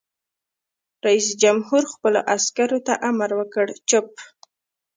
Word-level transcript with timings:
رئیس 1.05 1.27
جمهور 1.41 1.83
خپلو 1.93 2.19
عسکرو 2.35 2.79
ته 2.87 2.93
امر 3.09 3.29
وکړ؛ 3.39 3.67
چپ! 3.89 4.09